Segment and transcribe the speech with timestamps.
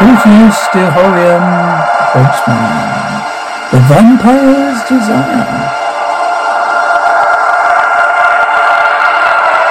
[0.00, 1.44] Proteus Stihorium
[2.16, 3.20] Postman.
[3.68, 5.44] The Vampire's Desire.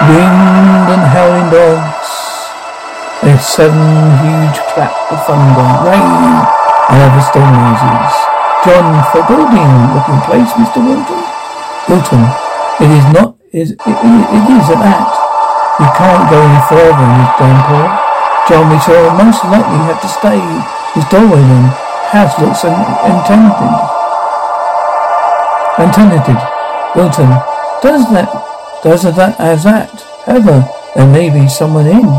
[0.05, 2.13] Wind and howling dogs.
[3.25, 3.89] A sudden
[4.21, 8.13] huge clap of thunder, rain, and other storm noises.
[8.61, 10.77] John, foreboding looking place, Mr.
[10.77, 11.25] Wilton.
[11.89, 12.21] Wilton,
[12.77, 15.17] it is not, is, it, it, it is an act.
[15.81, 18.08] We can't go any further in this.
[18.47, 20.39] John, we shall most likely have to stay.
[20.95, 21.65] his doorway then.
[22.13, 22.73] House looks un-
[23.05, 23.73] untenanted.
[25.77, 26.39] Untenanted.
[26.95, 27.29] Wilton,
[27.81, 28.29] does that,
[28.83, 29.93] does that as that?
[30.25, 30.65] However,
[30.95, 32.09] there may be someone in.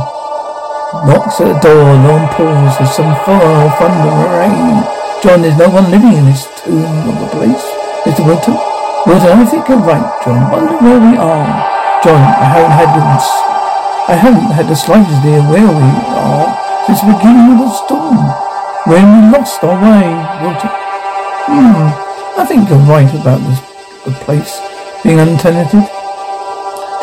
[1.06, 4.82] Knocks at the door, long pause, there's some fall, thunder, rain.
[5.23, 7.62] John, there's no one living in this tomb of the place.
[8.07, 8.24] Mr.
[8.24, 8.55] Wilton?
[9.07, 10.51] Wilton, I think you're right, John.
[10.51, 11.46] Wonder where we are.
[12.02, 13.59] John, I haven't had.
[14.10, 15.87] I haven't had the slightest idea where we
[16.18, 16.51] are
[16.82, 18.18] since the beginning of the storm.
[18.91, 20.10] When we lost our way,
[20.43, 20.66] Wilton.
[21.46, 21.95] Hmm,
[22.35, 23.62] I think you're right about this,
[24.02, 24.59] the place
[25.07, 25.87] being untenanted.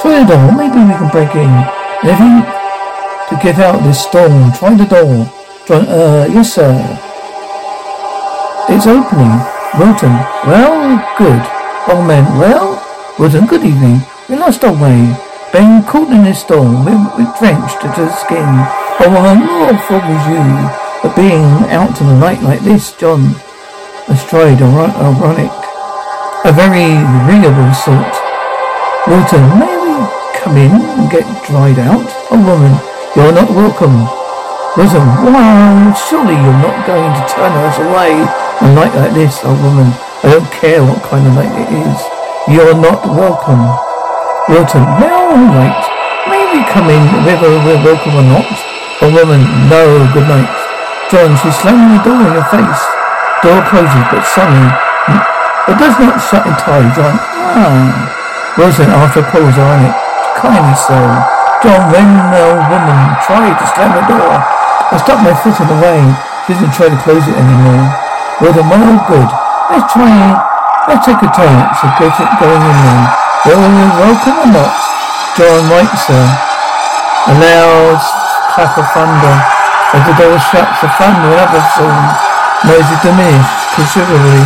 [0.04, 1.48] Try the door, maybe we can break in.
[1.48, 2.44] And if you
[3.32, 5.32] to get out of this storm, try the door.
[5.64, 6.76] Try, uh, yes sir.
[8.68, 9.32] It's opening.
[9.80, 10.12] Wilton,
[10.44, 11.40] well, good.
[11.88, 12.76] Old man, well,
[13.18, 14.04] Wilton, good evening.
[14.28, 15.27] We lost our way.
[15.54, 16.84] Been caught in this storm.
[16.84, 18.44] We're, drenched to the skin.
[19.00, 20.44] Oh, well, more was you.
[21.00, 23.32] But being out in the night like this, John,
[24.12, 25.56] astride, a ironic.
[26.44, 28.12] A very agreeable sort.
[29.08, 29.96] Wilton, may we
[30.36, 32.04] come in and get dried out?
[32.28, 32.76] A woman,
[33.16, 34.04] you're not welcome.
[34.76, 38.12] Wilton, wow, surely you're not going to turn us away
[38.60, 39.88] a night like this, old woman.
[40.24, 41.98] I don't care what kind of night it is.
[42.52, 43.87] You're not welcome.
[44.48, 45.84] Wilton, well, all right.
[46.32, 48.48] May we come in whether we're welcome or not?
[49.04, 50.48] A woman, no, good night.
[51.12, 52.84] John, she slamming the door in your face.
[53.44, 54.72] Door closes, but suddenly,
[55.68, 57.20] it does not shut entirely, John.
[57.20, 58.56] Ah.
[58.56, 59.92] Wilton, after a pause, ironic.
[60.40, 60.96] Kindly so.
[61.60, 65.80] John, when the woman tried to slam the door, I stuck my foot in the
[65.84, 66.00] way.
[66.48, 67.84] She didn't try to close it anymore.
[68.40, 69.28] Wilton, well, good.
[69.76, 70.40] Let's try it.
[70.88, 73.27] Let's take a chance of it going in then.
[73.46, 74.74] Whether you're welcome or not.
[75.38, 76.24] John, right, sir.
[77.30, 78.02] A loud
[78.56, 79.36] clap of thunder.
[79.96, 82.08] As the door shuts, the thunder and other sound
[82.68, 84.44] noises diminish considerably.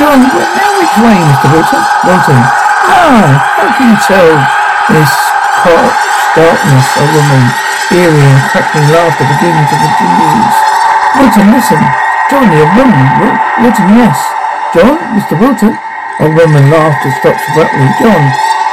[0.00, 1.46] John, we're now which way, Mr.
[1.54, 1.82] Wilton?
[2.02, 2.40] Wilton.
[2.90, 4.32] Ah, how can you tell?
[4.90, 5.12] This
[5.62, 5.98] pitch
[6.38, 7.42] darkness, a woman,
[7.90, 10.56] eerie and crackling laughter begins to continues.
[11.18, 11.82] Wilton, listen.
[12.30, 13.06] John, a woman.
[13.22, 14.18] Wil- Wilton, yes.
[14.74, 15.38] John, Mr.
[15.38, 15.74] Wilton.
[16.16, 17.88] A woman laughed and stopped abruptly.
[18.00, 18.22] John,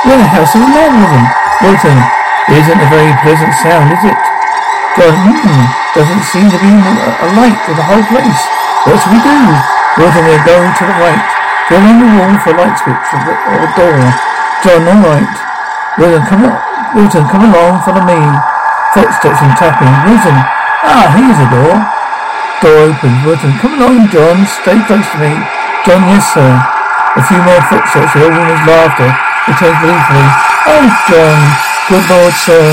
[0.07, 1.25] we're in the house of a man woman.
[1.59, 1.99] Wilton,
[2.47, 4.19] it isn't a very pleasant sound, is it?
[4.95, 8.41] John, hmm, doesn't seem to be a, a light to the whole place.
[8.87, 9.39] What should we do?
[9.99, 11.23] Wilton, we're going to the right.
[11.67, 13.99] Go along the wall for a light switch or, the, or a door.
[14.63, 15.35] John, all right.
[15.99, 16.55] Wilton, come on.
[16.95, 18.19] Wilton, come along, follow me.
[18.95, 19.91] Footsteps and tapping.
[20.07, 20.37] Wilton,
[20.87, 21.75] ah, here's a door.
[22.63, 23.11] Door open.
[23.27, 24.47] Wilton, come along, John.
[24.63, 25.35] Stay close to me.
[25.83, 26.72] John, yes, sir.
[27.13, 28.17] A few more footsteps.
[28.17, 29.09] Old woman's laughter
[29.45, 30.27] returns gleefully.
[30.65, 31.39] Oh, John.
[31.91, 32.63] Good Lord, sir.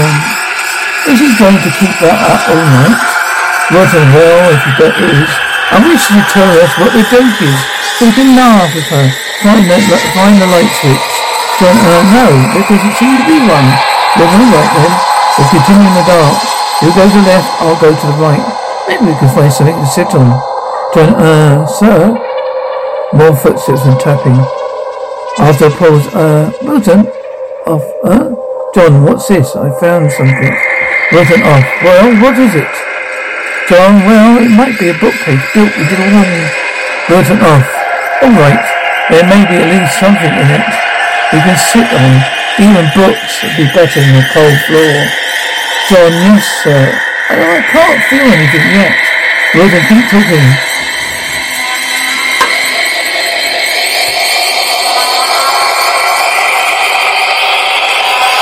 [1.11, 2.95] Is he going to keep that up all night?
[3.75, 5.31] Wilton, well, if that is,
[5.71, 7.61] I wish you'd tell us what the joke is,
[8.03, 9.07] we can laugh with her.
[9.43, 9.79] Find the,
[10.15, 11.11] find the light switch.
[11.59, 13.69] John, uh, no, there doesn't seem to be one.
[14.15, 14.93] Well, all right then.
[15.39, 16.37] We'll continue in the dark.
[16.81, 18.45] You go to the left, I'll go to the right.
[18.87, 20.33] Maybe we can find something to sit on.
[20.95, 22.15] John, uh, sir?
[23.13, 24.39] More footsteps and tapping.
[25.43, 27.11] After a pause, uh, Wilton?
[27.67, 28.31] Off, uh?
[28.71, 29.57] John, what's this?
[29.59, 30.55] I found something.
[31.11, 31.67] Wilton off.
[31.83, 32.71] Well, what is it?
[33.67, 36.39] John, well, it might be a bookcase built with little wrong.
[37.11, 37.67] Wilton off.
[38.23, 38.63] All right.
[39.11, 40.71] There may be at least something in it.
[41.35, 42.15] We can sit on.
[42.63, 44.95] Even books would be better than a cold floor.
[45.91, 46.95] John, yes, sir.
[47.27, 48.95] I, I can't feel anything yet.
[49.59, 50.70] Wilton, keep talking.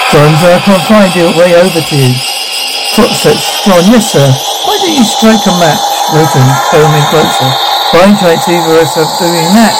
[0.08, 2.16] John, sir, I can't find your way over to you.
[2.96, 3.60] Footsteps.
[3.60, 4.25] John, yes, sir.
[4.64, 5.84] Why don't you strike a match?
[6.16, 7.49] Wilton, coming closer.
[7.93, 9.76] Try to either of us are doing that.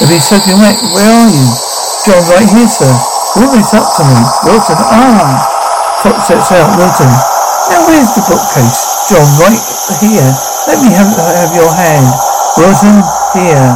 [0.00, 0.80] It'll be soaking wet.
[0.96, 1.44] Where are you?
[2.08, 2.88] John, right here, sir.
[3.36, 4.16] Always up to me.
[4.48, 5.44] Wilton, ah.
[6.00, 6.72] Footsteps out.
[6.80, 7.12] Wilton.
[7.68, 8.80] Now, where's the bookcase?
[9.12, 9.60] John, right
[10.00, 10.32] here.
[10.72, 12.08] Let me have, have your hand.
[12.56, 12.96] Wilton,
[13.36, 13.68] here.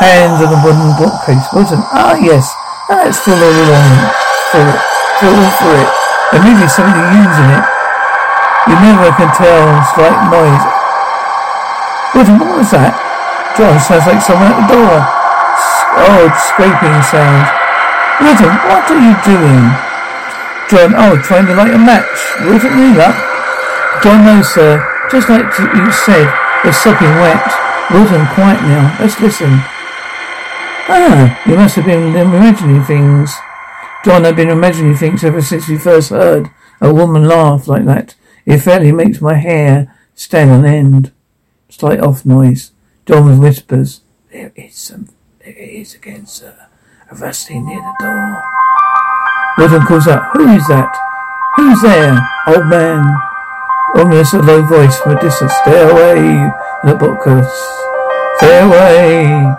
[0.00, 1.44] Hands on the wooden bookcase.
[1.52, 2.48] Wilton, ah, yes.
[2.88, 4.29] That's full all along.
[4.50, 4.82] For it.
[5.22, 5.90] Full for it.
[6.34, 7.64] There may be something in it.
[8.66, 9.62] You never can tell
[9.94, 10.64] slight noise.
[12.18, 12.98] What was that?
[13.54, 14.98] John, sounds like someone at the door.
[16.02, 17.46] Odd scraping sound.
[18.18, 19.64] Wilton, what are you doing?
[20.66, 22.18] John, oh, trying to light a match.
[22.42, 23.14] Wilton, need that?
[24.02, 24.82] John, no, sir.
[25.10, 26.26] Just like you said,
[26.62, 27.42] we're sopping wet.
[27.90, 28.98] Wilton, quiet now.
[28.98, 29.62] Let's listen.
[30.90, 33.34] Ah, you must have been imagining things.
[34.02, 36.48] John, I've been imagining things ever since we first heard
[36.80, 38.14] a woman laugh like that.
[38.46, 41.12] It fairly makes my hair stand on end.
[41.68, 42.72] Slight off noise.
[43.04, 44.00] John whispers.
[44.32, 45.10] There is some.
[45.44, 46.68] There is again, sir.
[47.10, 48.42] A rustling near the door.
[49.58, 50.34] Wilton calls out.
[50.34, 50.96] Who is that?
[51.56, 52.26] Who's there?
[52.46, 53.04] Old man.
[53.96, 55.52] Almost a low voice from a distance.
[55.60, 56.50] Stay away,
[56.84, 57.52] the bookcase.
[58.38, 59.54] Stay away.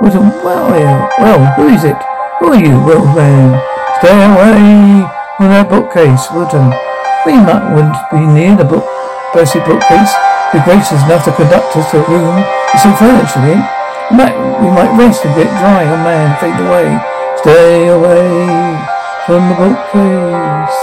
[0.00, 1.10] Wilton, are?
[1.20, 1.96] Well, who is it?
[2.40, 3.73] Who are you, old man?
[4.04, 5.08] Stay away
[5.40, 6.68] from that bookcase, Wilton.
[6.68, 6.76] Um,
[7.24, 8.84] we might want to be near the book,
[9.32, 10.12] Percy bookcase.
[10.52, 13.64] Be gracious enough to conduct us to a room with some furniture in.
[14.12, 15.88] We might, we might rest and get dry.
[15.88, 16.92] Oh man, fade away.
[17.40, 18.76] Stay away
[19.24, 20.80] from the bookcase.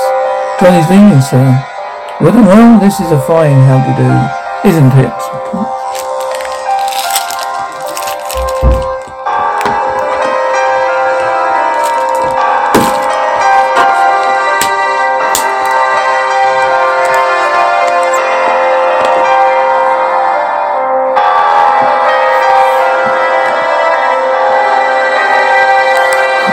[0.57, 1.45] Johnny's leaving, sir.
[2.25, 4.09] Well, well, this is a fine how to do,
[4.65, 5.70] isn't it?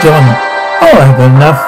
[0.01, 0.23] John.
[0.79, 1.61] Oh, I have had enough.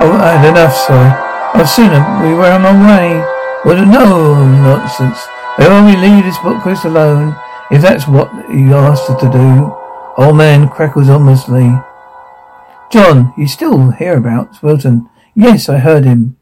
[0.00, 1.28] Oh, I had enough, sir.
[1.54, 2.04] I've seen him.
[2.22, 3.24] We were on our way.
[3.64, 5.18] Well, no nonsense.
[5.56, 7.34] I only leave this bookcase alone
[7.70, 9.74] if that's what you asked us to do.
[10.18, 11.72] Old man crackles ominously.
[12.92, 15.08] John, you still hereabouts, Wilton?
[15.34, 16.36] Yes, I heard him.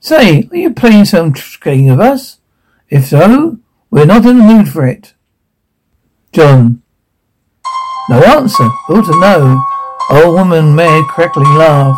[0.00, 2.38] Say, are you playing some game of us?
[2.88, 3.58] If so,
[3.90, 5.14] we're not in the mood for it.
[6.32, 6.82] John.
[8.08, 8.68] No answer.
[8.88, 9.62] Wilton, no.
[10.12, 11.96] Old woman made crackling laugh.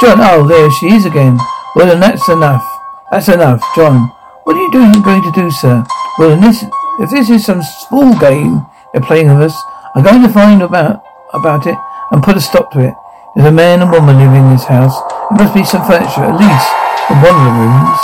[0.00, 1.38] John, oh, there she is again.
[1.74, 2.62] Well, then that's enough.
[3.10, 4.14] That's enough, John.
[4.44, 5.84] What are you doing, going to do, sir?
[6.18, 6.62] Well, then this,
[7.00, 8.62] if this is some fool game
[8.92, 9.56] they're playing with us,
[9.94, 11.02] I'm going to find about
[11.34, 11.74] about it
[12.12, 12.94] and put a stop to it.
[13.34, 14.94] There's a man and woman living in this house.
[15.34, 16.70] There must be some furniture, at least,
[17.10, 18.00] in one of the rooms.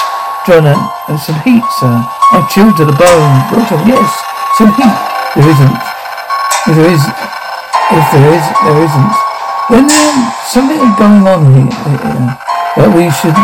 [0.51, 1.95] John, and, and some heat, sir.
[2.35, 3.35] I'm chilled to the bone.
[3.55, 4.11] Wilton, yes,
[4.59, 4.99] some heat.
[5.39, 5.79] There isn't.
[6.75, 7.03] There is,
[7.91, 9.15] if there is, there isn't.
[9.71, 12.27] Then there's um, something is going on here, here
[12.79, 13.35] that we should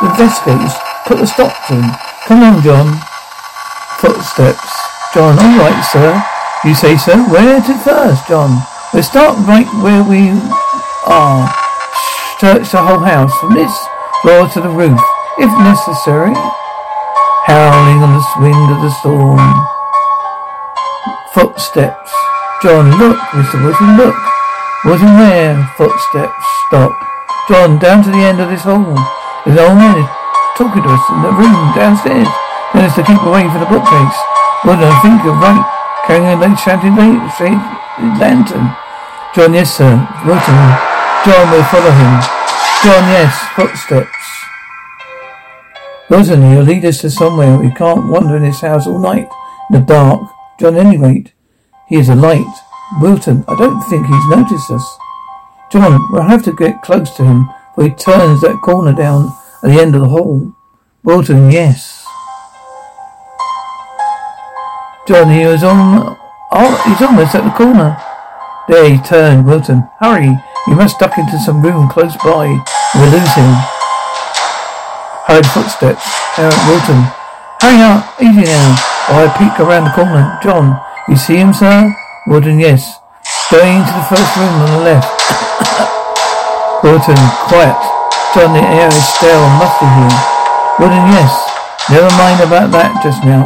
[0.00, 0.72] investigate.
[1.04, 1.76] Put a stop to.
[2.24, 2.96] Come on, John.
[4.00, 4.72] Footsteps.
[5.12, 6.16] John, all right, sir.
[6.64, 7.16] You say so.
[7.28, 8.64] Where to first, John?
[8.92, 10.32] We'll start right where we
[11.04, 11.48] are.
[12.40, 13.72] Search the whole house from this
[14.22, 15.00] floor to the roof,
[15.38, 16.32] if necessary.
[17.44, 19.40] Howling on the wind of the storm.
[21.32, 22.23] Footsteps.
[22.64, 23.60] John, look, Mr.
[23.60, 24.16] Wilton, look.
[24.88, 25.52] Wilton there?
[25.76, 26.32] Footsteps.
[26.64, 26.96] Stop.
[27.44, 28.96] John, down to the end of this hall.
[29.44, 30.00] There's an old man
[30.56, 32.24] talking to us in the room downstairs.
[32.72, 34.16] Then us to keep away from the bookcase.
[34.64, 35.60] Well, I think you're right.
[36.08, 38.72] Carrying a late shouting lantern.
[39.36, 40.00] John, yes, sir.
[40.24, 40.56] Wilton.
[41.28, 42.12] John will follow him.
[42.80, 43.36] John, yes.
[43.60, 44.24] Footsteps.
[46.08, 47.58] Wilson, you'll lead us to somewhere.
[47.58, 49.28] We can't wander in this house all night
[49.68, 50.24] in the dark.
[50.58, 51.33] John, any rate,
[51.94, 52.54] he is a light.
[53.00, 54.98] Wilton, I don't think he's noticed us.
[55.70, 59.30] John, we'll have to get close to him, for he turns that corner down
[59.62, 60.52] at the end of the hall.
[61.04, 62.04] Wilton, yes.
[65.06, 66.18] John, he was on.
[66.50, 67.96] Oh, he's almost at the corner.
[68.66, 69.46] There he turned.
[69.46, 70.34] Wilton, hurry!
[70.66, 72.50] You must duck into some room close by.
[72.96, 73.54] We'll lose him.
[75.30, 76.02] Hurried footsteps.
[76.38, 77.06] Eric Wilton.
[77.62, 78.02] Hurry up!
[78.18, 78.74] Easy now.
[79.06, 80.38] While I peek around the corner.
[80.42, 81.92] John, you see him, sir?
[82.26, 82.98] Wilton, yes.
[83.50, 85.10] Going into the first room on the left.
[86.80, 87.76] Wilton, quiet.
[88.32, 90.16] John, the air is stale and musty here.
[90.80, 91.32] Wilton, yes.
[91.92, 93.44] Never mind about that just now.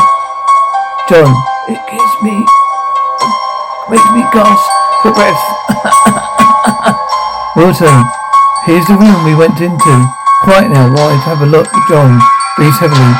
[1.10, 1.34] John,
[1.66, 2.38] it gives me,
[3.90, 4.68] makes me gasp
[5.02, 5.42] for breath.
[7.58, 8.06] Wilton,
[8.70, 9.94] here's the room we went into.
[10.46, 11.66] Quiet now while I have a look.
[11.90, 12.22] John
[12.54, 13.14] breathes heavily.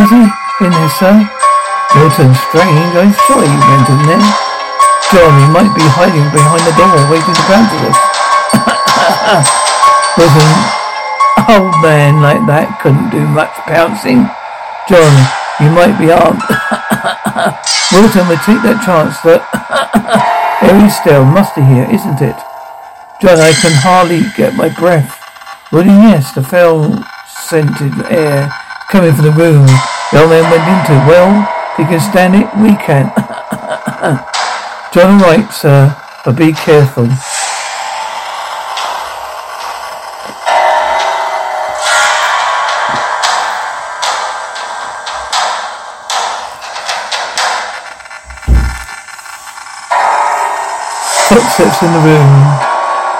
[0.00, 0.22] Is he
[0.64, 1.33] in there, sir?
[1.94, 2.92] Wilton, strange.
[2.98, 4.26] I'm sure he went in there.
[5.14, 8.00] John, he might be hiding behind the door, waiting to pounce at us.
[10.18, 10.50] Wilton,
[11.54, 14.26] old man like that couldn't do much pouncing.
[14.90, 15.14] John,
[15.62, 16.42] you might be armed.
[17.94, 19.46] Wilton would take that chance that
[20.66, 22.38] very still, musty here, isn't it?
[23.22, 25.14] John, I can hardly get my breath.
[25.70, 26.90] William, yes, the foul
[27.26, 28.50] scented air
[28.90, 29.66] coming from the room
[30.14, 30.94] the old man went into.
[31.10, 33.10] Well, he can stand it, we can.
[34.94, 35.90] John, right, sir,
[36.24, 37.06] but be careful.
[51.28, 52.74] Footsteps in the room.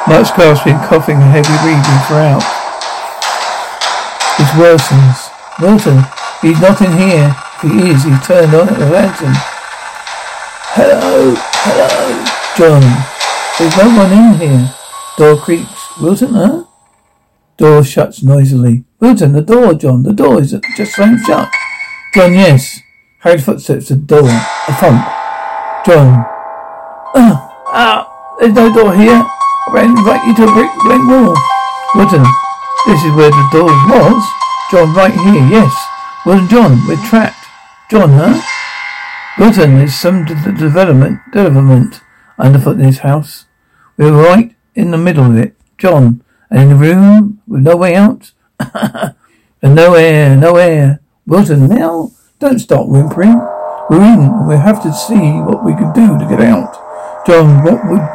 [0.06, 2.44] Much gasping, coughing, and heavy breathing throughout.
[4.38, 5.30] It worsens.
[5.58, 6.04] Milton,
[6.40, 7.34] he's not in here.
[7.64, 9.32] He is, he turned on the lantern.
[10.76, 12.24] Hello, hello,
[12.58, 12.84] John.
[13.58, 14.74] There's no one in here.
[15.16, 15.98] Door creaks.
[15.98, 16.64] Wilton, huh?
[17.56, 18.84] Door shuts noisily.
[19.00, 20.02] Wilton, the door, John.
[20.02, 21.48] The door is just slammed shut.
[22.12, 22.80] John, yes.
[23.20, 24.28] Hurried footsteps to the door.
[24.28, 25.00] A thump.
[25.86, 26.26] John.
[27.16, 27.50] Ah.
[27.76, 29.24] Ah, there's no door here.
[29.24, 31.34] I ran right into a brick blank wall.
[31.94, 32.22] Wilton,
[32.86, 34.22] this is where the door was.
[34.70, 35.72] John, right here, yes.
[36.26, 37.43] Wilton, John, we're trapped.
[37.90, 38.40] John, huh?
[39.38, 42.00] Wilton, there's some de- development, development
[42.38, 43.44] underfoot in this house.
[43.98, 45.54] We're right in the middle of it.
[45.76, 48.32] John, and in the room with no way out.
[48.58, 51.00] and no air, no air.
[51.26, 53.36] Wilton, now, don't stop whimpering.
[53.90, 57.26] We're in, we have to see what we can do to get out.
[57.26, 58.06] John, what would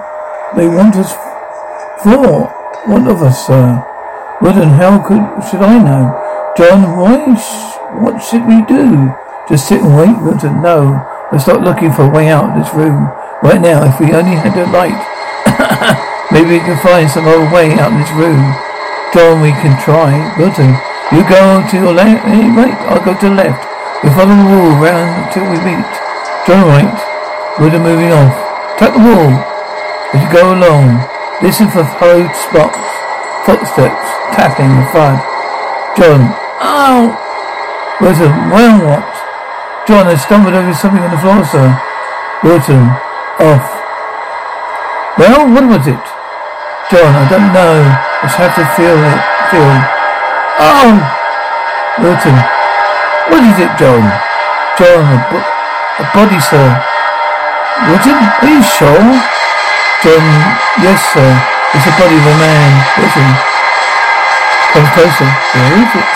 [0.57, 1.13] they want us
[2.01, 2.47] for?
[2.87, 3.85] What of us, sir?
[4.39, 6.53] What how could should I know?
[6.57, 7.35] John, why?
[7.35, 9.13] Sh- what should we do?
[9.49, 10.13] Just sit and wait?
[10.21, 11.01] Wilton, no.
[11.33, 13.09] Let's start looking for a way out of this room.
[13.41, 14.93] Right now, if we only had a light.
[16.29, 18.37] Maybe we can find some other way out of this room.
[19.09, 20.13] John, we can try.
[20.37, 20.77] Wilton,
[21.09, 22.77] you go to your left, eh, right?
[22.93, 23.65] I'll go to the left.
[24.05, 25.89] We follow the wall round until we meet.
[26.45, 26.93] John, right.
[27.57, 28.37] Wilton moving off.
[28.77, 29.33] Cut the wall.
[30.13, 31.01] As you go along,
[31.41, 32.85] listen for hurried spots,
[33.49, 34.05] footsteps,
[34.37, 35.17] tapping the thud.
[35.97, 36.21] John,
[36.61, 37.17] ow!
[37.97, 39.28] Wilton, well what?
[39.89, 41.65] John, I stumbled over something on the floor, sir.
[42.45, 42.93] Wilton,
[43.41, 43.65] off.
[45.17, 46.05] Well, what was it?
[46.93, 47.89] John, I don't know.
[47.89, 49.19] I just have to feel it.
[49.49, 49.73] Feel.
[50.61, 50.93] Oh!
[52.05, 52.37] Wilton,
[53.33, 54.05] what is it, John?
[54.77, 55.49] John, a, bo-
[55.97, 56.69] a body, sir.
[57.89, 59.09] Wilton, are you sure?
[60.05, 60.25] John,
[60.85, 61.29] yes, sir.
[61.73, 62.71] It's the body of a man.
[62.93, 63.29] Wilton.
[64.69, 65.29] come closer.
[65.33, 66.09] Where is it?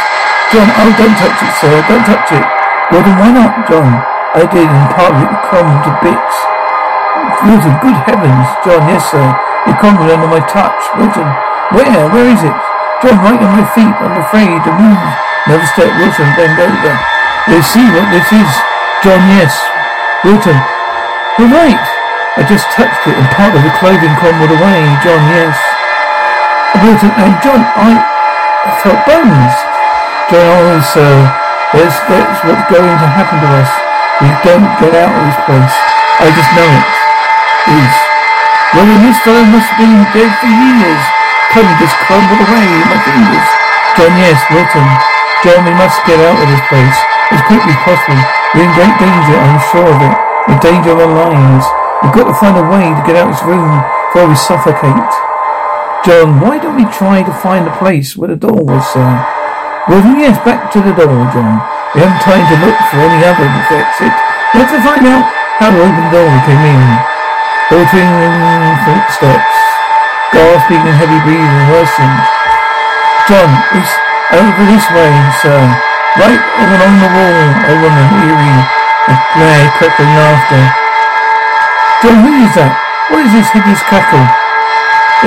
[0.53, 1.73] John, oh, don't touch it, sir.
[1.89, 2.62] Don't touch it.
[2.91, 3.87] Wilton, why not, John?
[4.33, 6.35] I did, and part of it crumbled to bits.
[7.45, 8.47] Wilton, good heavens.
[8.65, 9.23] John, yes, sir.
[9.69, 10.81] It crumbled under my touch.
[10.99, 11.29] Wilton,
[11.71, 12.09] where?
[12.11, 12.57] Where is it?
[13.05, 13.93] John, right on my feet.
[14.01, 15.03] I'm afraid to move.
[15.47, 15.91] Another step.
[16.01, 16.93] Wilton, bend over.
[17.47, 18.51] Let's see what this is.
[19.05, 19.53] John, yes.
[20.23, 20.57] Wilton,
[21.39, 21.83] you're right.
[22.33, 24.81] I just touched it and part of the clothing crumbled away.
[25.05, 25.53] John, yes.
[26.81, 29.55] Wilton, and John, I, I felt bones.
[30.31, 31.42] John, oh, sir,
[31.73, 33.71] that's, that's what's going to happen to us.
[34.21, 35.75] We don't get out of this place.
[36.21, 36.89] I just know it.
[37.63, 37.95] Is.
[38.77, 41.03] Well, this fellow must have been dead for years.
[41.49, 43.49] Clothing just crumbled away in my fingers.
[43.97, 44.87] John, yes, Wilton.
[45.41, 46.97] John, we must get out of this place
[47.33, 48.21] as quickly as possible.
[48.53, 50.15] We're in great danger, I'm sure of it.
[50.53, 51.65] In danger of our lives.
[52.05, 53.65] We've got to find a way to get out of this room
[54.13, 55.11] before we suffocate.
[56.05, 59.32] John, why don't we try to find the place where the door was, sir?
[59.83, 61.59] Well, yes, back to the door, John.
[61.91, 64.15] We haven't time to look for any other exit.
[64.55, 65.27] Let's find out
[65.59, 66.83] how to open the door came in.
[67.67, 68.15] Filtering
[68.87, 69.55] footsteps.
[70.31, 72.19] Gasping and heavy breathing worsened.
[73.27, 73.93] John, it's
[74.31, 75.11] over this way,
[75.43, 75.59] sir.
[76.15, 78.63] Right along the wall, a woman, eerie,
[79.11, 80.63] with grey, crackling laughter.
[82.07, 82.71] John, who is that?
[83.11, 84.23] What is this hideous cackle?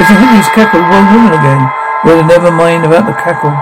[0.00, 1.60] It's a hideous cackle one woman again.
[2.08, 3.52] Well, never mind about the cackle.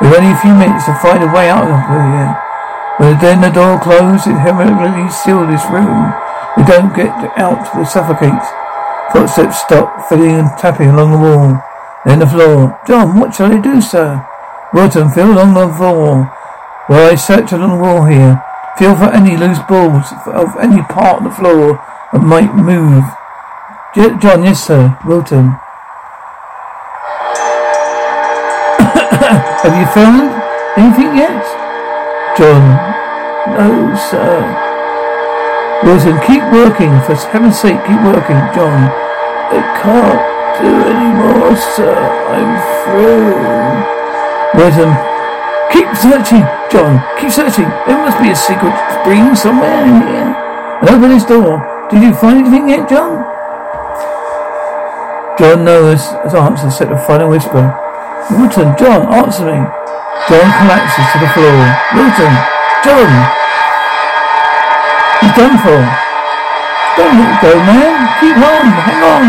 [0.00, 2.30] We've only a few minutes to find a way out of here.
[2.98, 6.14] But then the door closed, it heavily sealed this room.
[6.56, 8.42] We don't get out, we suffocate.
[9.12, 11.62] Footsteps stop, filling and tapping along the wall.
[12.04, 12.78] Then the floor.
[12.86, 14.26] John, what shall I do, sir?
[14.72, 16.30] Wilton, feel along the floor.
[16.88, 18.42] Well, I search along the wall here.
[18.78, 23.04] Feel for any loose balls of any part of the floor that might move.
[23.94, 24.98] John, yes, sir.
[25.04, 25.56] Wilton.
[29.58, 30.30] Have you found
[30.78, 31.42] anything yet?
[32.38, 32.62] John.
[33.50, 34.38] No, sir.
[35.82, 36.94] Wilton, keep working.
[37.02, 38.38] For heaven's sake, keep working.
[38.54, 38.86] John.
[39.50, 40.22] I can't
[40.62, 41.90] do any more, sir.
[41.90, 42.54] I'm
[42.86, 43.34] through.
[44.54, 44.94] Wilton.
[45.74, 47.02] Keep searching, John.
[47.18, 47.68] Keep searching.
[47.90, 50.30] There must be a secret spring somewhere in here.
[50.82, 51.88] And open this door.
[51.90, 53.26] Did you find anything yet, John?
[55.36, 57.87] John knows his answer, said a final whisper.
[58.26, 59.58] Wilton, John, answer me.
[60.28, 61.58] John collapses to the floor.
[61.94, 62.34] Wilton!
[62.84, 63.10] John!
[65.22, 65.80] He's done for.
[66.98, 67.94] Don't let go, man.
[68.20, 68.66] Keep on.
[68.86, 69.26] Hang on.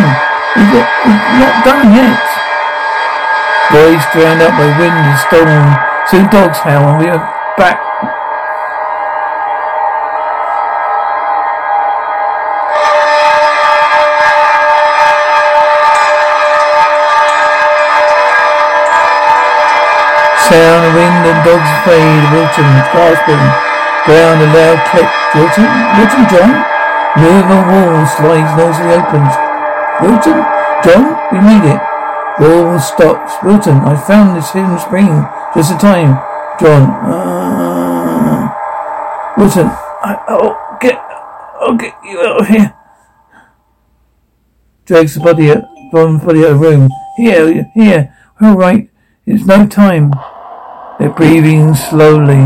[0.58, 2.26] We've, got, we're not done yet.
[3.72, 5.66] Boys drowned out by wind and storm.
[6.08, 7.22] Soon dogs howl and we are
[7.58, 7.89] back
[20.50, 23.46] Sound of wind and dogs fade, Wilton gasping.
[24.10, 25.06] Ground a loud click.
[25.38, 25.70] Wilton?
[25.94, 26.66] Wilton, John?
[27.22, 29.30] A wall slides noisily opens.
[30.02, 30.42] Wilton?
[30.82, 31.06] John?
[31.30, 31.82] We made it.
[32.42, 33.38] Wall stops.
[33.44, 36.18] Wilton, I found this hidden spring just in time.
[36.60, 36.90] John.
[37.06, 38.50] Uh,
[39.38, 40.98] Wilton, I, I'll get,
[41.62, 42.74] I'll get you out of here.
[44.86, 46.90] Drags the body out, body out of the room.
[47.18, 48.16] Here, here.
[48.42, 48.90] All right.
[49.28, 50.12] It's no time.
[51.00, 52.44] Their breathing slowly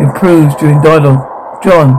[0.00, 1.62] improves during dialogue.
[1.62, 1.92] John.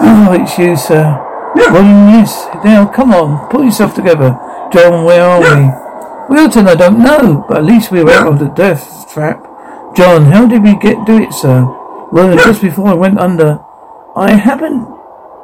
[0.00, 1.18] Oh, it's you, sir.
[1.54, 1.72] Yeah.
[1.72, 2.48] Well, yes.
[2.64, 3.48] Now, come on.
[3.50, 4.36] Pull yourself together.
[4.72, 6.28] John, where are yeah.
[6.28, 6.34] we?
[6.34, 9.44] Wilton, I don't know, but at least we were out of the death trap.
[9.94, 11.64] John, how did we get do it, sir?
[12.10, 12.44] Well, yeah.
[12.44, 13.60] just before I went under,
[14.16, 14.86] I happened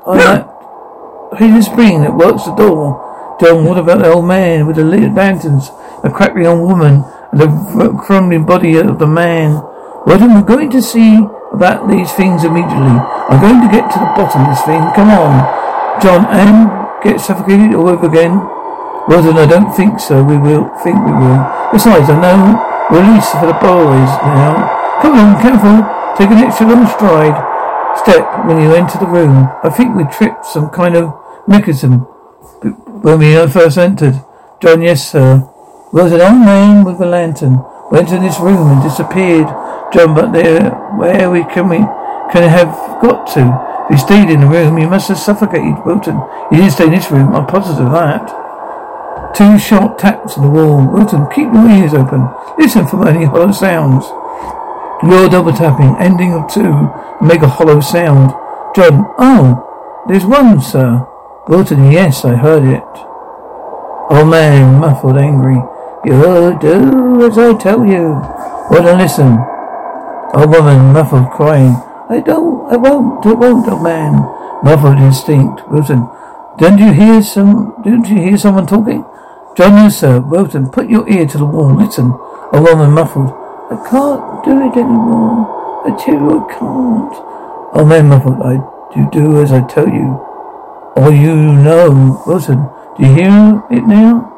[0.06, 3.36] on that hidden spring that works the door.
[3.40, 5.70] John, what about the old man with the lit lanterns,
[6.02, 9.60] a crackly old woman, the crumbling body of the man.
[10.06, 11.18] Well, we're going to see
[11.52, 12.96] about these things immediately.
[13.28, 14.80] I'm going to get to the bottom of this thing.
[14.96, 16.00] Come on.
[16.00, 16.70] John, and
[17.02, 18.38] get suffocated all over again?
[19.08, 20.22] Well, then I don't think so.
[20.22, 21.40] We will think we will.
[21.72, 22.56] Besides, I know
[22.90, 25.00] release for the boys now.
[25.02, 25.84] Come on, careful.
[26.16, 27.36] Take an extra long stride.
[27.98, 29.48] Step when you enter the room.
[29.62, 31.12] I think we tripped some kind of
[31.46, 32.00] mechanism
[33.02, 34.24] when we first entered.
[34.60, 35.48] John, yes, sir
[35.92, 37.64] was an old man with a lantern.
[37.90, 39.48] Went in this room and disappeared.
[39.92, 41.78] John, but there, where we can we
[42.32, 43.86] can have got to?
[43.88, 46.20] If you stayed in the room, he must have suffocated, Wilton.
[46.50, 47.34] He didn't stay in this room.
[47.34, 49.34] I'm positive of that.
[49.34, 50.86] Two short taps on the wall.
[50.92, 52.28] Wilton, keep your ears open.
[52.58, 54.04] Listen for any hollow sounds.
[55.02, 55.96] You're double tapping.
[55.96, 56.92] Ending of two.
[57.24, 58.30] Make a hollow sound.
[58.76, 61.06] John, oh, there's one, sir.
[61.48, 62.84] Wilton, yes, I heard it.
[64.10, 65.62] Oh man, muffled, angry.
[66.04, 68.14] You do as I tell you.
[68.70, 69.38] Well then listen.
[70.34, 71.74] A woman, muffled, crying.
[72.08, 74.12] I don't, I won't, I won't, old man.
[74.62, 75.68] Muffled instinct.
[75.68, 76.08] Wilton.
[76.58, 79.04] Don't you hear some, don't you hear someone talking?
[79.56, 80.20] John, yes, sir.
[80.20, 81.74] Wilton, put your ear to the wall.
[81.74, 82.12] Listen.
[82.52, 83.30] A woman, muffled.
[83.70, 85.82] I can't do it anymore.
[85.84, 87.14] I tell you I can't.
[87.74, 88.40] Oh man, muffled.
[88.42, 88.54] I,
[88.96, 90.16] you do as I tell you.
[90.96, 92.22] Or you know.
[92.26, 94.37] Wilton, do you hear it now?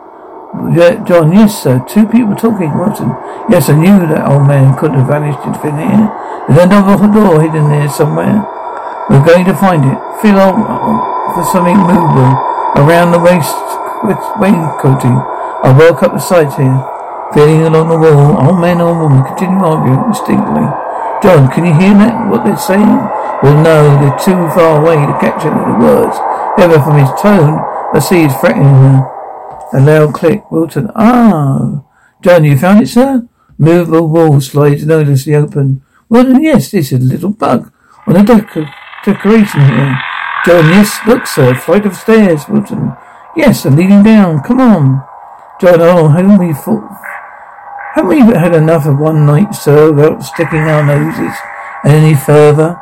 [0.51, 1.79] Yeah, John, yes, sir.
[1.87, 3.15] Two people talking, Watson.
[3.47, 6.11] Yes, I knew that old man couldn't have vanished in thin air.
[6.51, 8.43] There's another door hidden there somewhere.
[9.07, 9.99] We're going to find it.
[10.19, 10.43] Feel
[11.39, 12.35] for something movable
[12.83, 13.55] around the waist
[14.03, 15.15] with wing coating.
[15.63, 16.83] I woke up the sight here.
[17.31, 20.67] Feeling along the wall, old man old woman continue arguing distinctly.
[21.23, 22.99] John, can you hear that, what they're saying?
[23.39, 26.19] Well, no, they're too far away to catch any of the words.
[26.59, 27.63] However, from his tone,
[27.95, 29.20] I see he's threatening her.
[29.73, 30.51] A loud click.
[30.51, 30.91] Wilton.
[30.95, 31.83] Ah.
[32.23, 33.29] John, you found it, sir?
[33.59, 35.83] Movable wall slides noiselessly open.
[36.09, 37.73] Well, then, yes, this is a little bug
[38.07, 38.73] on a dec-
[39.05, 39.99] decoration here.
[40.45, 41.55] John, yes, look, sir.
[41.55, 42.49] Flight of stairs.
[42.49, 42.95] Wilton.
[43.37, 44.43] Yes, and leading down.
[44.43, 45.07] Come on.
[45.61, 46.89] John, oh, haven't we thought...
[47.95, 51.37] Haven't we had enough of one night, sir, without sticking our noses
[51.85, 52.81] any further?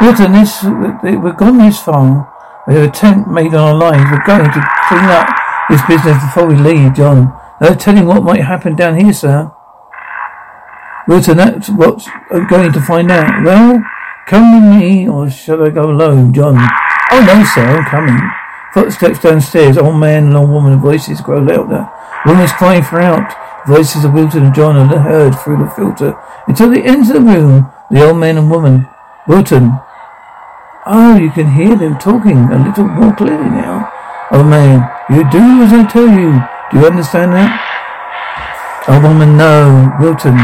[0.00, 2.32] Wilton, this, we've gone this far.
[2.68, 4.04] We have a tent made on our lines.
[4.12, 5.26] We're going to clean up
[5.70, 7.32] this business before we leave, John.
[7.60, 9.50] Uh, no telling what might happen down here, sir.
[11.08, 13.42] Wilton, that's what uh, I'm going to find out.
[13.42, 13.82] Well,
[14.26, 16.56] come with me, or shall I go alone, John?
[17.10, 18.20] Oh, no, sir, I'm coming.
[18.74, 19.78] Footsteps downstairs.
[19.78, 21.88] Old man and old woman voices grow louder.
[22.26, 23.32] Woman's crying for out.
[23.66, 26.14] Voices of Wilton and John are heard through the filter
[26.46, 27.72] until they of the room.
[27.90, 28.86] The old man and woman.
[29.26, 29.80] Wilton,
[30.90, 33.92] Oh, you can hear them talking a little more clearly now.
[34.32, 36.32] Oh man, you do as I tell you.
[36.72, 37.52] Do you understand that?
[38.88, 39.92] Oh woman, no.
[40.00, 40.40] Wilton.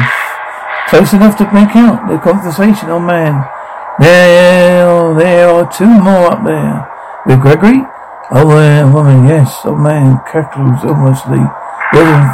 [0.93, 3.41] Close enough to make out the conversation, oh man.
[3.99, 6.93] There, there are two more up there.
[7.25, 7.81] With Gregory?
[8.29, 9.65] Oh man, woman, yes.
[9.65, 11.41] Oh man, cackles almost the
[11.97, 12.29] Wilton.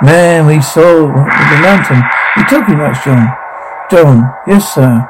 [0.00, 2.00] Man, we saw the lantern.
[2.40, 3.28] You talking about John?
[3.92, 5.04] John, yes sir.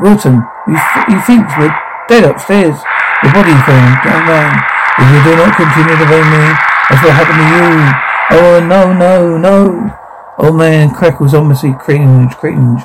[0.00, 0.74] Wilton, he,
[1.12, 1.72] he thinks we're
[2.08, 2.76] dead upstairs.
[3.22, 4.52] The body found, young man.
[4.98, 6.44] If you do not continue to obey me,
[6.88, 7.68] that's what happened to you.
[8.32, 9.96] Oh, no, no, no.
[10.38, 12.82] Old man crackles ominously, cringe, cringe.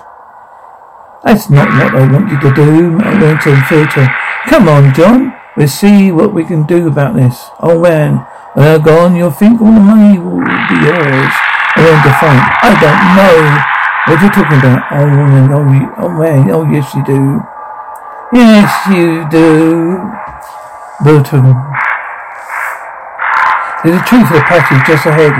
[1.24, 4.08] That's not what I want you to do, Wellington Filter.
[4.48, 5.34] Come on, John.
[5.58, 7.50] We'll see what we can do about this.
[7.62, 11.34] Oh man, when I'm gone, you'll think all the money will be yours.
[11.76, 12.44] I want to fight.
[12.62, 13.75] I don't know
[14.08, 14.82] what you're talking about.
[14.92, 17.42] Oh woman, oh, you, oh man, oh yes you do.
[18.34, 20.00] Yes you do.
[21.04, 21.54] Burton.
[23.84, 25.36] There's a tree for the passage just ahead.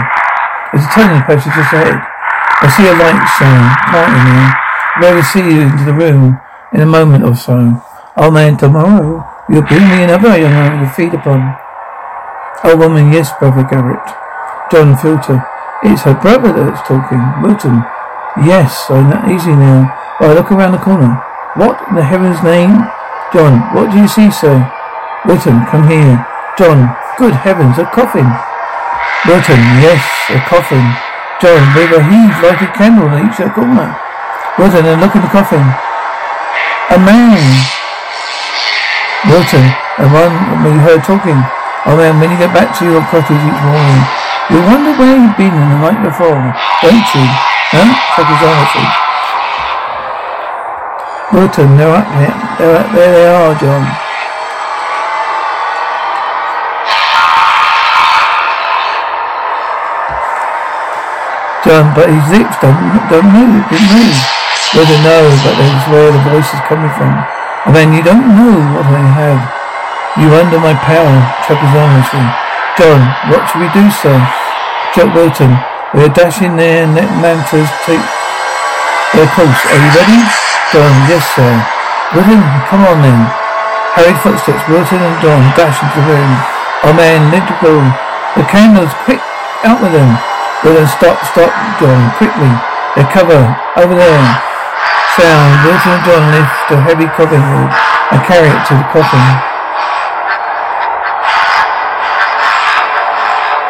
[0.74, 1.98] There's a tunnel passage just ahead.
[1.98, 5.14] I see a light shine, lighting there.
[5.14, 6.40] We'll see you into the room
[6.74, 7.82] in a moment or so.
[8.18, 11.54] Oh man, tomorrow You'll bring me another young man to feed upon.
[12.64, 14.02] Oh woman, yes, brother Garrett.
[14.72, 15.38] John Filter.
[15.84, 17.22] It's her brother that's talking.
[17.46, 17.86] Wilton.
[18.44, 19.24] Yes, I know.
[19.32, 19.88] Easy now.
[20.20, 21.16] I look around the corner.
[21.56, 22.84] What in the heaven's name?
[23.32, 24.60] John, what do you see, sir?
[25.24, 26.20] Wilton, come here.
[26.60, 28.28] John, good heavens, a coffin.
[29.24, 30.04] Wilton, yes,
[30.36, 30.84] a coffin.
[31.40, 32.04] John, with a
[32.44, 33.96] like a candle in each corner.
[34.60, 35.64] Wilton, and look in the coffin.
[36.92, 37.40] A man.
[39.32, 39.64] Wilton,
[39.96, 41.40] and one we heard talking.
[41.88, 44.04] Oh man, when you get back to your cottage each morning,
[44.52, 46.52] you wonder where you've been the night before,
[46.84, 47.55] don't you?
[47.74, 47.90] Huh?
[48.14, 48.86] Psychology.
[51.34, 52.36] Wilton, they're up there.
[52.62, 53.84] They're up there they are, John.
[61.66, 62.78] John, but his lips don't,
[63.10, 64.18] don't move, didn't move.
[64.78, 67.10] Wilton, no, but that's where the voice is coming from.
[67.66, 69.42] And then you don't know what I have.
[70.22, 72.22] You under my power, trapezonously.
[72.78, 73.02] John,
[73.34, 74.16] what should we do, sir?
[74.94, 75.58] Jack Wilton,
[75.96, 78.04] we're dashing there, net mantas take
[79.16, 79.62] their course.
[79.72, 80.20] Are you ready?
[80.76, 81.52] John, yes, sir.
[82.14, 83.22] Wilton, come on then.
[83.96, 86.32] Hurried footsteps, Wilton and John dash into the room.
[86.84, 87.80] Oh man, let to go.
[88.36, 89.24] The candles, quick,
[89.64, 90.12] out with them.
[90.62, 92.52] Wilton, stop, stop, John, quickly.
[92.94, 93.42] They cover,
[93.80, 94.54] over there
[95.16, 99.55] sound, Wilton and John lift a heavy coffin and carry it to the coffin.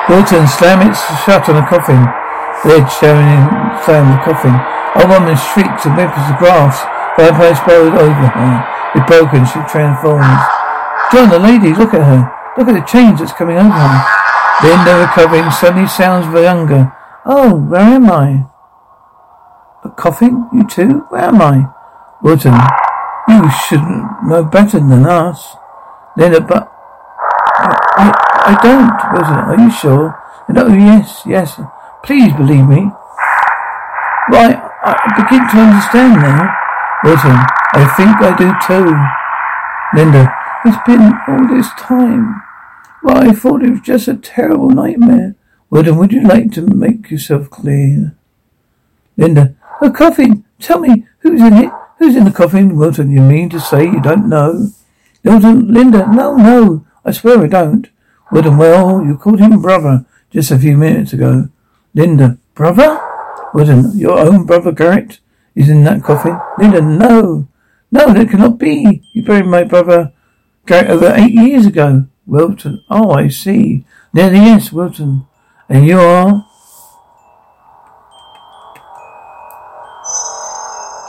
[0.08, 0.94] Wilton slam it
[1.26, 1.98] shut on the coffin.
[2.64, 3.46] Lid showing him
[3.82, 4.54] slam the coffin.
[5.02, 6.86] A woman shrieks and whimpers the grass.
[7.18, 8.54] Vampire explode over her.
[8.94, 10.40] With broken, she transforms.
[11.12, 12.32] John, the lady, look at her.
[12.58, 13.98] Look at the change that's coming over her.
[14.64, 16.94] Linda, recovering, suddenly sounds younger.
[17.26, 18.46] Oh, where am I?
[19.84, 20.48] A coffin?
[20.54, 21.06] You too?
[21.10, 21.68] Where am I?
[22.22, 22.56] Wilton,
[23.28, 25.56] you shouldn't know better than us.
[26.16, 26.72] Leonard, but
[28.46, 29.34] I, don't, Wilton.
[29.34, 30.22] Are you sure?
[30.50, 31.60] Oh, yes, yes.
[32.04, 32.92] Please believe me.
[34.30, 34.54] Why,
[34.84, 36.54] I begin to understand now.
[37.04, 37.38] Wilton,
[37.74, 38.94] I think I do too.
[39.94, 40.34] Linda,
[40.66, 42.42] it's been all this time.
[43.04, 45.36] Well, I thought it was just a terrible nightmare.
[45.70, 48.16] Wilton, would you like to make yourself clear?
[49.18, 50.46] Linda, a coffin!
[50.60, 51.72] Tell me, who's in it?
[52.00, 52.76] Who's in the coffin?
[52.76, 54.70] Wilton, you mean to say you don't know?
[55.24, 57.90] Wilton, Linda, no, no, I swear I don't.
[58.32, 61.50] Wilton, well, you called him brother just a few minutes ago.
[61.94, 63.00] Linda, brother?
[63.54, 65.20] Wilton, your own brother Garrett
[65.56, 66.40] is in that coffin?
[66.58, 67.48] Linda, no,
[67.92, 69.04] no, that cannot be.
[69.14, 70.12] You buried my brother
[70.66, 72.08] Garrett over eight years ago.
[72.26, 73.86] Wilton, oh, I see.
[74.14, 75.28] Linda, yes, Wilton.
[75.70, 76.46] And you are?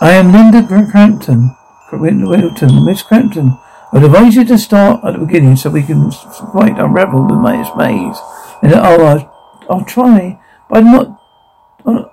[0.01, 1.57] I am Linda Crampton.
[1.91, 3.59] Wilton, Miss Crampton.
[3.97, 8.19] I advise you to start at the beginning so we can quite unravel the maze.
[8.63, 11.19] And oh, I'll, I'll try, but not,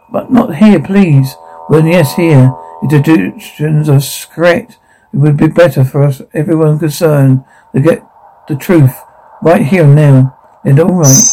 [0.09, 1.35] but not here, please.
[1.67, 2.55] Well, yes, here.
[2.83, 4.79] If the deductions are correct,
[5.11, 7.43] it would be better for us, everyone concerned,
[7.75, 8.01] to get
[8.47, 8.95] the truth
[9.41, 10.39] right here and now.
[10.63, 11.23] And all right.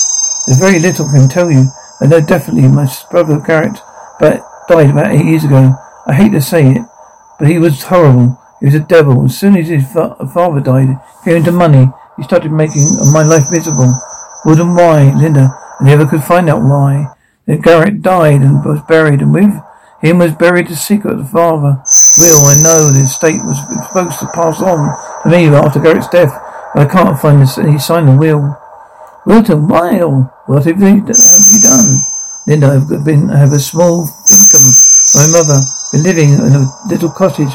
[0.49, 1.67] There's very little I can tell you.
[2.01, 3.79] I know definitely my brother Garrett,
[4.19, 5.77] but died about eight years ago.
[6.09, 6.83] I hate to say it,
[7.39, 8.40] but he was horrible.
[8.61, 9.25] He was a devil.
[9.25, 13.51] As soon as his fa- father died, came into money, he started making my life
[13.51, 13.91] miserable.
[14.45, 15.51] Wouldn't why, Linda?
[15.81, 17.13] I never could find out why.
[17.47, 19.53] Then Garrett died and was buried, and with
[20.01, 21.81] him was buried the secret of the father.
[22.21, 23.57] Will, I know the estate was
[23.89, 24.89] supposed to pass on
[25.25, 26.33] to me after Garrett's death,
[26.75, 28.57] but I can't find any sign of will.
[29.27, 32.01] Wilton, Will, what have you, have you done?
[32.47, 34.69] Linda, I've been, I have a small income.
[35.15, 35.61] My mother
[35.93, 37.53] been living in a little cottage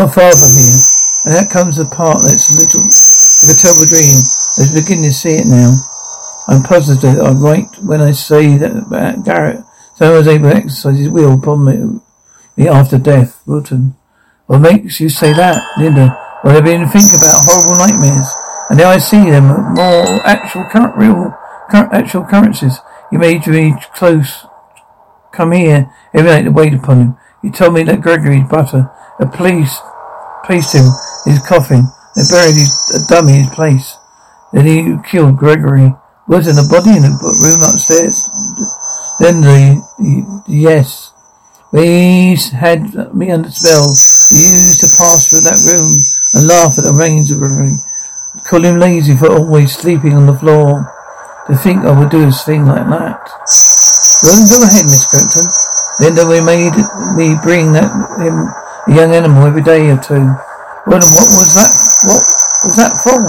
[0.00, 0.80] not far from here.
[1.28, 4.16] And that comes the part that's a little like a terrible dream.
[4.56, 5.76] I was beginning to see it now.
[6.48, 9.60] I'm positive I'm right when I say that Garrett.
[9.96, 12.00] So I was able to exercise his will upon
[12.56, 13.42] me, after death.
[13.46, 13.96] Wilton.
[14.46, 16.16] What makes you say that, Linda?
[16.42, 18.26] Well, I've been thinking about horrible nightmares.
[18.70, 21.36] And now I see them more actual, current, real
[21.70, 22.80] cur- actual occurrences.
[23.12, 24.46] You made me close.
[25.32, 25.92] Come here.
[26.14, 27.16] Every night to wait upon him.
[27.42, 29.78] He told me that Gregory Butter, the police,
[30.44, 30.86] placed him
[31.26, 31.84] in his coffin.
[32.16, 33.96] They buried his, a dummy in his place.
[34.52, 35.94] Then he killed Gregory.
[36.28, 38.22] Was in the body in the room upstairs.
[39.18, 41.10] Then the, yes,
[41.72, 43.90] we had me under spell.
[43.90, 45.90] We used to pass through that room
[46.34, 47.78] and laugh at the remains of Gregory.
[48.46, 50.86] Call him lazy for always sleeping on the floor.
[51.48, 53.22] To think I would do a thing like that.
[54.22, 55.50] Well, then go ahead, Miss Crampton.
[56.00, 56.72] Then we made
[57.12, 58.48] me bring that him
[58.88, 60.24] a young animal every day or two.
[60.88, 61.72] Well, what was that?
[62.08, 62.24] What
[62.64, 63.20] was that for?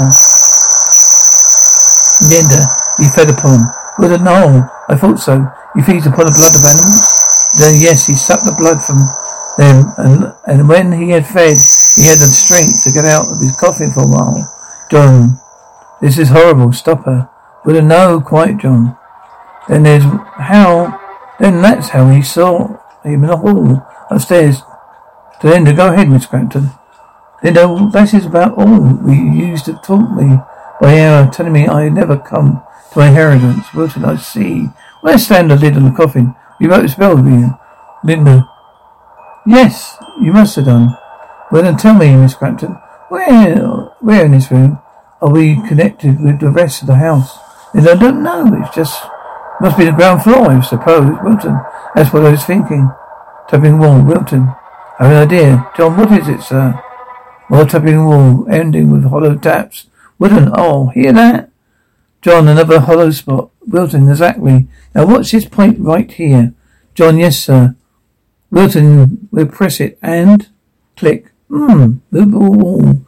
[2.32, 2.64] Linda,
[2.98, 3.60] he fed upon.
[4.00, 5.52] Well, no, I thought so.
[5.76, 7.52] He feeds upon the blood of animals?
[7.60, 9.04] Then yes, he sucked the blood from
[9.58, 11.58] them, and, and when he had fed,
[12.00, 14.40] he had the strength to get out of his coffin for a while.
[14.90, 15.40] John,
[16.00, 16.72] this is horrible.
[16.72, 17.30] Stop her.
[17.66, 18.98] Well, no, quite, John.
[19.68, 21.01] Then there's how.
[21.42, 24.62] Then that's how he saw him in the hall upstairs.
[25.42, 26.70] To Linda, go ahead, Miss Crampton.
[27.44, 30.38] Linda, uh, that is about all we used to taunt me
[30.80, 32.62] by hour, telling me I had never come
[32.94, 33.74] to my inheritance.
[33.74, 34.68] Wilton, I see.
[35.02, 36.36] Where's stand the lid on the coffin?
[36.60, 37.58] You wrote a spell, did you?
[38.04, 38.48] Linda.
[39.48, 40.96] Yes, you must have done.
[41.52, 42.74] Well then tell me, Miss Crampton,
[43.10, 44.80] where where in this room
[45.20, 47.36] are we connected with the rest of the house?
[47.74, 49.02] And I don't know, it's just
[49.62, 51.18] must be the ground floor, I suppose.
[51.24, 51.60] Wilton.
[51.96, 52.92] That's what I was thinking.
[53.48, 54.54] Tapping wall, Wilton.
[55.00, 55.72] I have an idea.
[55.78, 56.82] John, what is it, sir?
[57.50, 59.88] More tapping wall, ending with hollow taps.
[60.18, 61.52] Wilton, oh, hear that?
[62.22, 63.50] John, another hollow spot.
[63.68, 64.68] Wilton, exactly.
[64.96, 66.54] Now what's this point right here?
[66.96, 67.76] John, yes, sir.
[68.50, 70.50] Wilton, we'll press it and
[70.96, 71.32] click.
[71.50, 73.06] Hmm, move the wall.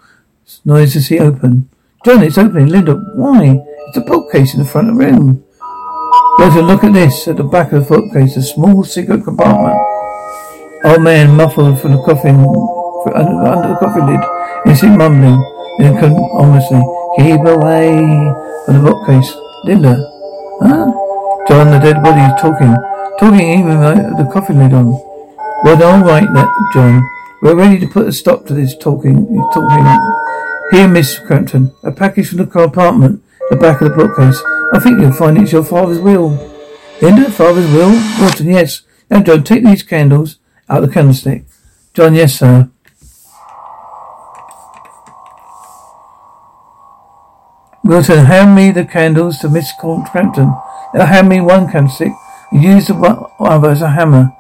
[0.66, 1.70] Noise to see open.
[2.06, 2.68] John, it's opening.
[2.68, 3.60] Linda, why?
[3.88, 5.46] It's a bookcase in the front of the room.
[6.40, 7.28] Wilton, look at this.
[7.28, 9.78] At the back of the bookcase, a small secret compartment.
[10.86, 14.20] Old man muffled from the coffin, under, the coffin lid,
[14.68, 15.40] is mumbling,
[15.80, 15.96] then
[16.34, 16.82] ominously,
[17.18, 18.00] keep away
[18.66, 19.34] from the bookcase.
[19.66, 19.96] Linda,
[20.62, 20.92] Huh?
[21.48, 22.76] John, the dead body is talking.
[23.20, 24.92] Talking even with the coffin lid on.
[25.64, 27.10] Well, all right, that John.
[27.42, 29.28] We're ready to put a stop to this talking.
[29.54, 29.86] Talking.
[30.72, 33.22] Here, Miss Crampton, a package from the compartment,
[33.54, 34.42] the back of the bookcase.
[34.74, 36.30] I think you'll find it's your father's will.
[37.02, 37.92] Linda, father's will?
[38.20, 38.82] Wilton, yes.
[39.10, 40.40] Now, John, take these candles
[40.70, 41.46] out of the candlestick.
[41.94, 42.72] John, yes, sir.
[47.84, 50.56] Wilton, hand me the candles to Miss Crampton.
[50.96, 52.14] Now hand me one candlestick.
[52.52, 52.96] You use the
[53.40, 54.32] other as a hammer.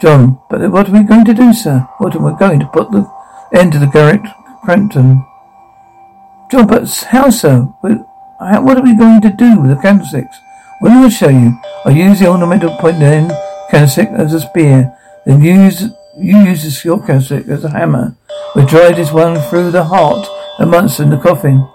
[0.00, 1.88] John, but what are we going to do, sir?
[1.98, 3.10] What are we going to put the
[3.52, 4.22] end to the Garrett
[4.62, 5.24] Crampton?
[6.50, 7.72] John, but how, sir?
[8.42, 10.36] What are we going to do with the candlesticks?
[10.80, 11.56] Well, I will show you.
[11.84, 13.30] I use the ornamental point end
[13.70, 14.92] candlestick as a spear.
[15.24, 15.82] Then use
[16.18, 18.16] you use this your candlestick as a hammer.
[18.56, 20.26] We drive this one through the heart
[20.58, 21.68] and monster in the coffin.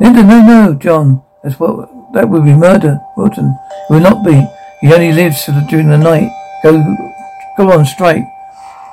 [0.00, 1.22] Linda, no, no, John.
[1.44, 3.56] That's what that would be murder, Wilton.
[3.88, 4.44] It will not be.
[4.80, 6.30] He only lives during the night.
[6.64, 6.72] Go,
[7.56, 8.24] go on, straight.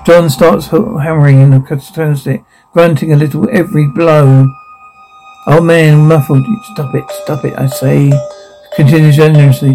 [0.05, 4.45] John starts hammering in the candlestick, grunting a little every blow.
[5.49, 6.45] Oh man, muffled.
[6.73, 8.11] Stop it, stop it, I say.
[8.75, 9.69] Continues generously.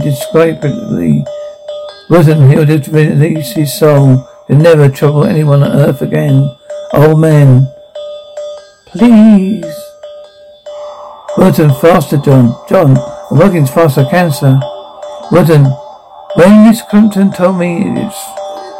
[2.11, 4.29] Wilton, he'll just release his soul.
[4.49, 6.55] He'll never trouble anyone on earth again.
[6.93, 7.73] Oh man,
[8.85, 9.65] please.
[11.39, 12.55] Wilton, faster, John.
[12.69, 12.99] John,
[13.31, 14.61] I'm working as fast as I can.
[15.33, 15.65] Wilton,
[16.37, 18.23] when Miss Clinton told me it's,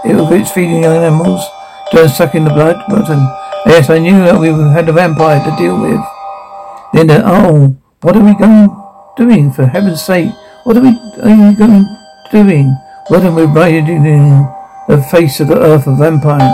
[0.05, 1.43] it was it's feeding young animals,
[1.91, 3.27] John sucking the blood, Wilton,
[3.65, 6.01] yes, I knew that we had a vampire to deal with.
[6.95, 8.69] Linda, oh, what are we going
[9.17, 10.31] doing, for heaven's sake?
[10.65, 10.89] What are we,
[11.23, 11.85] are we going
[12.31, 12.77] doing?
[13.09, 14.49] What are we're riding in
[14.89, 16.53] the face of the earth of vampire.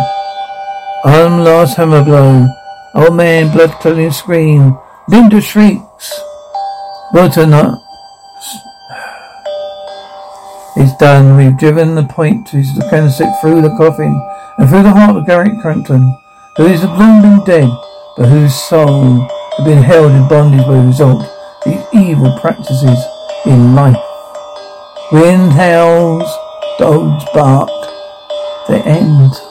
[1.04, 2.46] Arm last hammer blow.
[2.94, 4.78] Old man, blood curdling scream.
[5.08, 6.20] Linda shrieks.
[7.12, 7.76] Wilton uh,
[10.76, 11.36] is done.
[11.36, 14.14] We've driven the point to the candlestick through the coffin
[14.58, 16.16] and through the heart of Garrett Crampton,
[16.56, 17.70] who is long been dead,
[18.16, 21.24] but whose soul has been held in bondage by the result
[21.64, 22.98] these evil practices
[23.44, 23.96] in life.
[25.10, 26.30] Wind howls,
[26.78, 27.68] dogs bark.
[28.68, 29.47] they end.